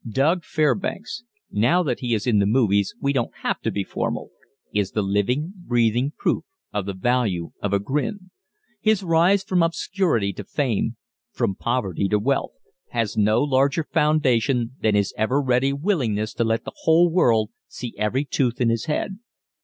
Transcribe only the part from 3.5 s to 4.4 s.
to be formal